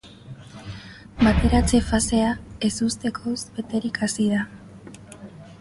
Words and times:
Bateratze 1.19 1.81
fasea 1.91 2.31
ezustekoz 2.71 3.37
beterik 3.59 4.05
hasi 4.07 4.27
da. 4.37 4.45